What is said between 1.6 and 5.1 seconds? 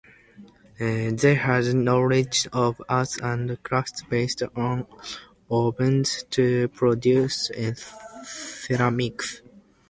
a knowledge of arts and crafts based on